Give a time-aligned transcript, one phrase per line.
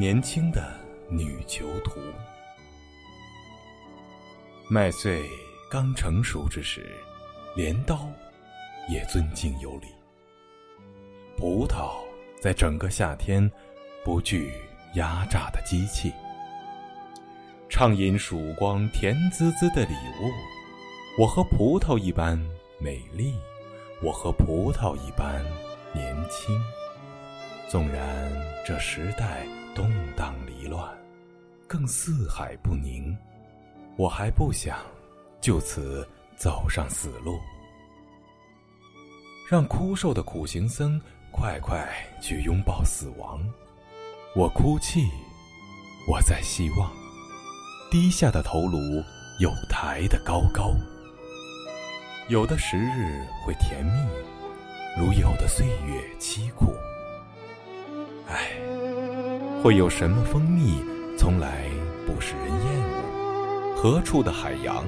[0.00, 0.72] 年轻的
[1.10, 2.00] 女囚徒。
[4.66, 5.28] 麦穗
[5.70, 6.96] 刚成熟之时，
[7.54, 8.08] 镰刀
[8.88, 9.88] 也尊敬有礼。
[11.36, 11.90] 葡萄
[12.40, 13.46] 在整个夏天
[14.02, 14.54] 不惧
[14.94, 16.10] 压榨的机器，
[17.68, 20.32] 畅饮曙光甜滋滋的礼物。
[21.22, 22.42] 我和葡萄一般
[22.78, 23.34] 美丽，
[24.00, 25.44] 我和葡萄一般
[25.92, 26.58] 年轻。
[27.68, 28.32] 纵然
[28.66, 30.88] 这时代动荡离乱，
[31.66, 33.16] 更四海不宁，
[33.96, 34.78] 我还不想
[35.40, 37.38] 就此走上死路。
[39.48, 41.00] 让枯瘦的苦行僧
[41.32, 41.88] 快快
[42.20, 43.40] 去拥抱死亡。
[44.36, 45.08] 我哭泣，
[46.08, 46.90] 我在希望，
[47.90, 48.78] 低下的头颅
[49.40, 50.72] 有抬得高高。
[52.28, 53.92] 有的时日会甜蜜，
[54.96, 56.72] 如有的岁月凄苦。
[58.28, 58.52] 唉，
[59.62, 60.82] 会有什么蜂蜜
[61.18, 61.66] 从来
[62.06, 63.76] 不使人厌恶？
[63.76, 64.86] 何处的海洋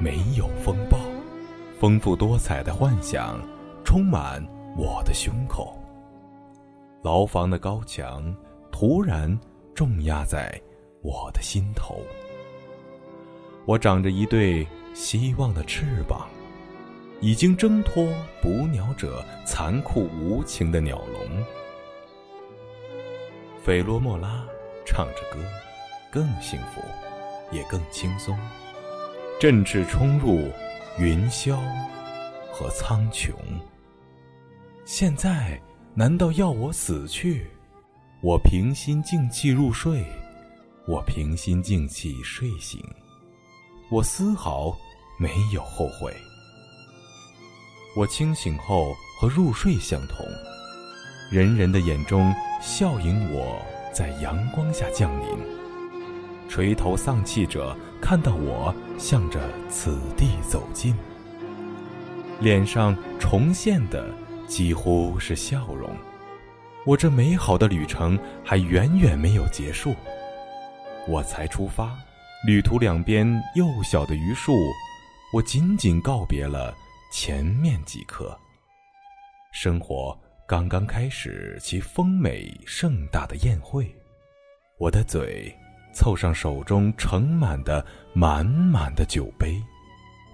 [0.00, 0.98] 没有风暴？
[1.78, 3.40] 丰富多彩的幻想
[3.84, 4.44] 充满
[4.76, 5.80] 我的胸口。
[7.02, 8.34] 牢房的高墙
[8.72, 9.38] 突然
[9.76, 10.60] 重压在
[11.02, 12.00] 我的心头。
[13.64, 16.28] 我长着一对希望的翅膀。
[17.22, 18.08] 已经挣脱
[18.40, 21.44] 捕鸟者残酷无情的鸟笼，
[23.62, 24.42] 菲罗莫拉
[24.86, 25.38] 唱着歌，
[26.10, 26.80] 更幸福，
[27.52, 28.38] 也更轻松。
[29.38, 30.50] 振翅冲入
[30.98, 31.58] 云霄
[32.50, 33.32] 和苍穹。
[34.86, 35.60] 现在
[35.94, 37.46] 难道要我死去？
[38.22, 40.04] 我平心静气入睡，
[40.86, 42.82] 我平心静气睡醒，
[43.90, 44.74] 我丝毫
[45.18, 46.14] 没有后悔。
[47.94, 50.24] 我清醒后和入睡相同，
[51.30, 53.60] 人人的眼中笑迎我
[53.92, 55.26] 在阳光下降临。
[56.48, 60.94] 垂头丧气者看到我向着此地走近，
[62.40, 64.12] 脸上重现的
[64.46, 65.90] 几乎是笑容。
[66.84, 69.94] 我这美好的旅程还远远没有结束，
[71.08, 71.96] 我才出发，
[72.46, 74.52] 旅途两边幼小的榆树，
[75.32, 76.74] 我仅仅告别了。
[77.12, 78.38] 前面几棵，
[79.50, 80.16] 生活
[80.50, 83.88] 刚刚开始其丰美盛大的宴会，
[84.78, 85.56] 我的嘴
[85.94, 89.62] 凑上手中盛满的满满的酒杯，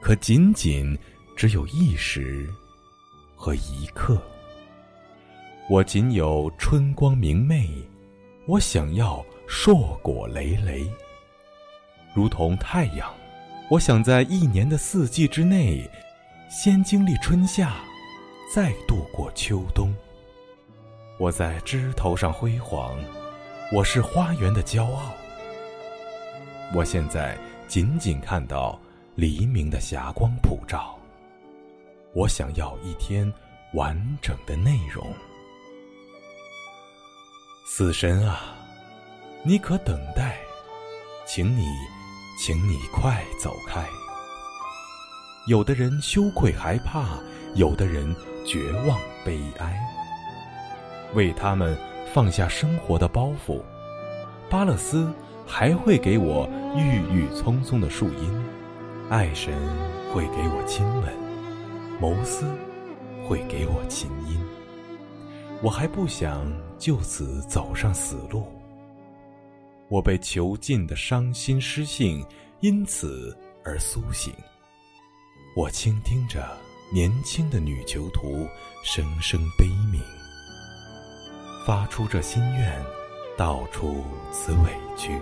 [0.00, 0.98] 可仅仅
[1.36, 2.48] 只有一时
[3.34, 4.18] 和一刻。
[5.68, 7.68] 我仅有春光明媚，
[8.46, 10.86] 我想要硕果累累，
[12.14, 13.14] 如同太阳，
[13.68, 15.86] 我想在一年的四季之内。
[16.48, 17.74] 先经历春夏，
[18.54, 19.92] 再度过秋冬。
[21.18, 22.94] 我在枝头上辉煌，
[23.72, 25.14] 我是花园的骄傲。
[26.74, 28.78] 我现在仅仅看到
[29.14, 30.94] 黎明的霞光普照。
[32.12, 33.32] 我想要一天
[33.72, 35.10] 完整的内容。
[37.66, 38.54] 死神啊，
[39.42, 40.36] 你可等待？
[41.24, 41.66] 请你，
[42.38, 43.82] 请你快走开。
[45.46, 47.18] 有的人羞愧害怕，
[47.54, 49.80] 有的人绝望悲哀。
[51.14, 51.76] 为他们
[52.12, 53.62] 放下生活的包袱，
[54.50, 55.12] 巴勒斯
[55.46, 58.44] 还会给我郁郁葱葱的树荫，
[59.08, 59.54] 爱神
[60.12, 61.12] 会给我亲吻，
[62.00, 62.46] 谋斯
[63.26, 64.40] 会给我琴音。
[65.62, 66.46] 我还不想
[66.78, 68.46] 就此走上死路。
[69.88, 72.22] 我被囚禁的伤心诗性
[72.60, 74.34] 因此而苏醒。
[75.56, 76.44] 我倾听着
[76.92, 78.46] 年轻的女囚徒
[78.84, 80.02] 声声悲鸣，
[81.66, 82.80] 发出这心愿，
[83.36, 85.20] 道出此委屈。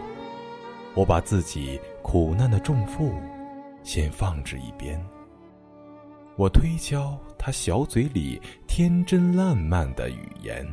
[0.92, 3.14] 我把自己苦难的重负
[3.82, 5.02] 先放置一边。
[6.36, 10.66] 我推敲他小嘴里天真烂漫的语言，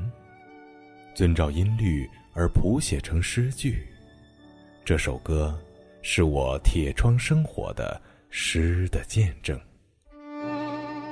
[1.15, 3.87] 遵照音律而谱写成诗句。
[4.83, 5.57] 这首歌
[6.01, 8.01] 是我铁窗生活的。
[8.33, 9.59] 诗的见证，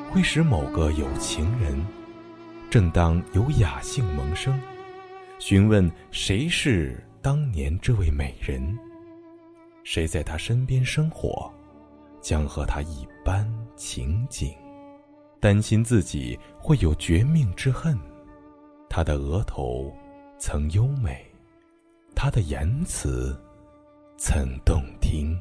[0.10, 1.86] 会使某个有情人，
[2.70, 4.60] 正当有雅兴萌生，
[5.40, 8.78] 询问谁是当年这位美人，
[9.84, 11.52] 谁在他身边生活，
[12.22, 14.54] 将和他一般情景，
[15.40, 17.98] 担心自己会有绝命之恨。
[18.88, 19.92] 他的额头
[20.38, 21.26] 曾优美，
[22.16, 23.36] 他的言辞
[24.16, 25.36] 曾动听。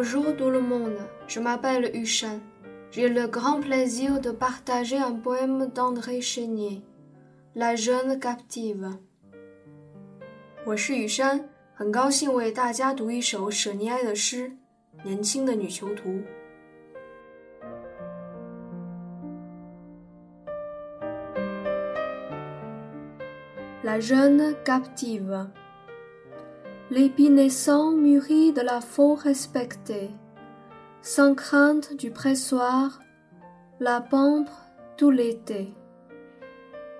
[0.00, 0.98] Bonjour tout le monde,
[1.28, 2.40] je m'appelle Yushan.
[2.90, 6.82] J'ai le grand plaisir de partager un poème d'André Chénier,
[7.54, 8.98] La jeune captive.
[10.64, 14.50] 我是雨山，很高兴为大家读一首舍尼埃的诗《
[15.04, 16.08] 年轻的女囚徒》。
[23.84, 25.46] La jeune captive.
[26.91, 30.09] L'épinessant mûrit de la faux respectée,
[31.01, 32.99] sans crainte du pressoir,
[33.79, 34.65] la pampre
[34.97, 35.73] tout l'été,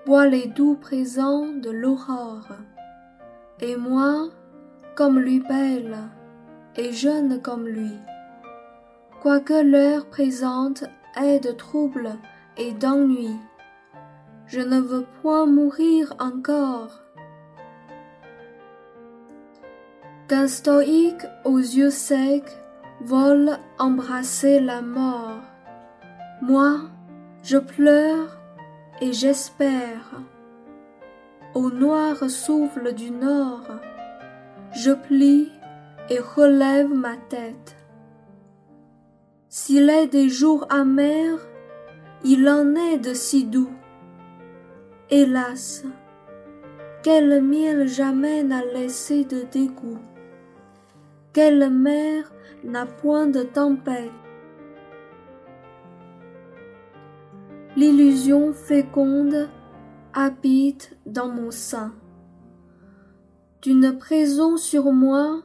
[0.06, 2.48] boit les doux présents de l'aurore.
[3.60, 4.30] Et moi,
[4.94, 5.98] comme lui belle,
[6.74, 7.92] et jeune comme lui,
[9.20, 10.84] quoique l'heure présente
[11.20, 12.16] ait de troubles
[12.56, 13.36] et d'ennuis,
[14.46, 17.01] je ne veux point mourir encore.
[20.32, 22.56] Qu'un stoïque aux yeux secs
[23.02, 25.42] vole embrasser la mort.
[26.40, 26.80] Moi,
[27.42, 28.40] je pleure
[29.02, 30.22] et j'espère.
[31.54, 33.68] Au noir souffle du nord,
[34.74, 35.52] je plie
[36.08, 37.76] et relève ma tête.
[39.50, 41.46] S'il est des jours amers,
[42.24, 43.74] il en est de si doux.
[45.10, 45.84] Hélas,
[47.02, 49.98] quel miel jamais n'a laissé de dégoût,
[51.32, 52.32] quelle mer
[52.64, 54.10] n'a point de tempête.
[57.76, 59.48] L'illusion féconde
[60.12, 61.92] habite dans mon sein.
[63.62, 65.42] D'une prison sur moi,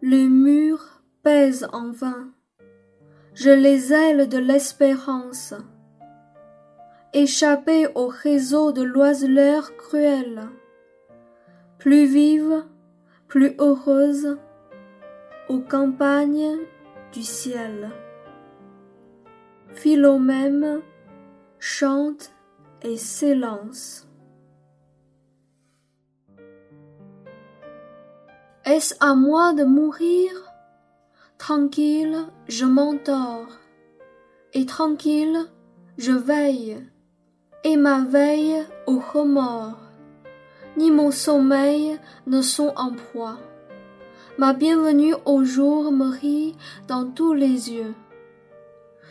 [0.00, 2.30] les murs pèsent en vain.
[3.34, 5.54] Je les ailes de l'espérance
[7.16, 10.42] échapper au réseau de l'oiseleur cruel,
[11.78, 12.64] plus vive,
[13.26, 14.36] plus heureuse,
[15.48, 16.58] aux campagnes
[17.12, 17.90] du ciel.
[19.74, 20.80] Philomène
[21.58, 22.32] chante
[22.82, 24.08] et s'élance.
[28.64, 30.30] Est-ce à moi de mourir?
[31.38, 32.16] Tranquille,
[32.48, 33.46] je m'endors,
[34.54, 35.38] et tranquille,
[35.98, 36.78] je veille
[37.66, 39.90] et ma veille au remords,
[40.76, 41.98] ni mon sommeil
[42.28, 43.38] ne sont en proie.
[44.38, 46.54] Ma bienvenue au jour me rit
[46.88, 47.94] dans tous les yeux.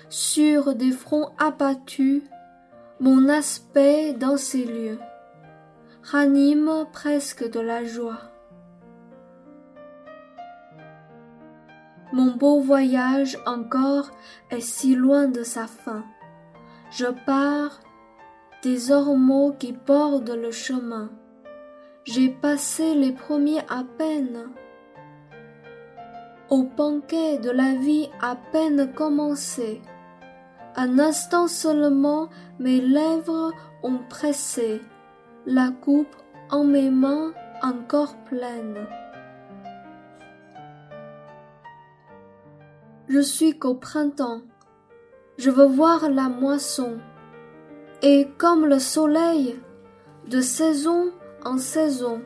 [0.07, 2.21] Sur des fronts abattus,
[2.99, 4.99] mon aspect dans ces lieux
[6.03, 8.19] ranime presque de la joie.
[12.13, 14.11] Mon beau voyage encore
[14.51, 16.05] est si loin de sa fin.
[16.91, 17.79] Je pars
[18.61, 21.09] des ormeaux qui bordent le chemin.
[22.03, 24.51] J'ai passé les premiers à peine.
[26.49, 29.81] Au banquet de la vie à peine commencé,
[30.75, 33.51] un instant seulement mes lèvres
[33.81, 34.81] ont pressé
[35.47, 36.15] la coupe
[36.51, 37.33] en mes mains
[37.63, 38.87] encore pleine.
[43.07, 44.41] Je suis qu'au printemps,
[45.37, 46.99] je veux voir la moisson
[48.01, 49.59] et comme le soleil,
[50.29, 51.11] de saison
[51.43, 52.21] en saison,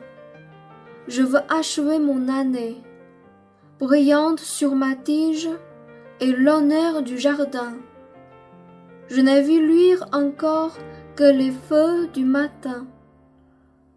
[1.08, 2.82] je veux achever mon année,
[3.80, 5.48] brillante sur ma tige
[6.20, 7.72] et l'honneur du jardin.
[9.08, 10.76] Je n'ai vu luire encore
[11.16, 12.86] que les feux du matin.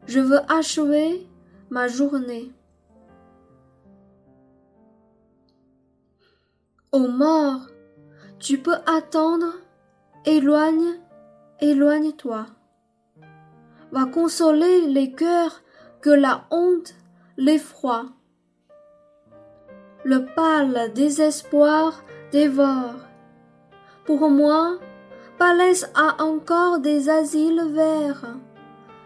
[0.07, 1.27] Je veux achever
[1.69, 2.53] ma journée.
[6.93, 7.67] Ô mort,
[8.39, 9.53] tu peux attendre,
[10.25, 10.97] éloigne
[11.59, 12.45] éloigne-toi.
[13.91, 15.61] Va consoler les cœurs
[16.01, 16.95] que la honte,
[17.37, 18.05] l'effroi,
[20.03, 23.07] le pâle désespoir dévore.
[24.05, 24.77] Pour moi,
[25.37, 28.35] Palès a encore des asiles verts,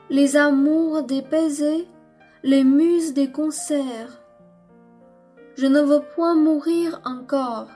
[0.10, 1.88] les amours dépaisés,
[2.44, 4.22] les muses des concerts.
[5.56, 7.70] Je ne veux point mourir encore.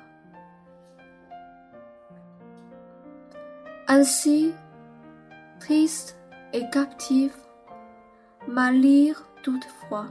[3.88, 4.54] Ainsi,
[5.60, 6.18] triste
[6.54, 7.36] et captive,
[8.48, 10.06] ma lyre toute froid.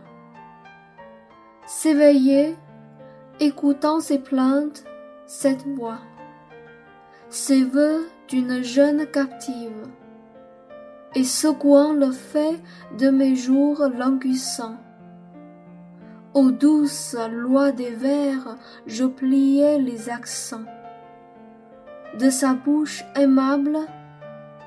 [1.66, 2.56] S'éveiller,
[3.40, 4.84] écoutant ses plaintes,
[5.26, 5.98] cette voix,
[7.30, 9.88] ces vœux d'une jeune captive,
[11.14, 12.60] et secouant le fait
[12.98, 14.76] de mes jours languissants.
[16.34, 18.56] Aux douces lois des vers,
[18.86, 20.66] je pliais les accents
[22.18, 23.78] de sa bouche aimable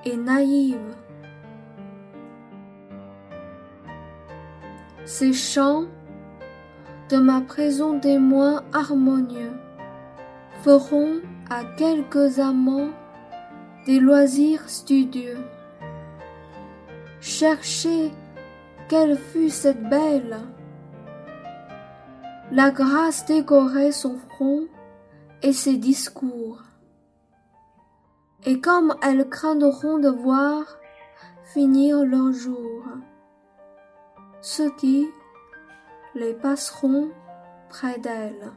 [0.04, 0.96] et naïve.
[5.06, 5.86] Ces chants
[7.10, 9.54] de ma prison des mois harmonieux
[10.64, 11.20] feront
[11.50, 12.92] à quelques amants
[13.86, 15.38] des loisirs studieux.
[17.20, 18.12] Cherchez
[18.88, 20.40] quelle fut cette belle.
[22.52, 24.68] La grâce décorait son front
[25.42, 26.62] et ses discours.
[28.46, 30.64] Et comme elles craindront de voir
[31.54, 32.84] finir leur jour,
[34.42, 35.08] ceux qui
[36.16, 37.10] les passeront
[37.70, 38.52] près d'elle.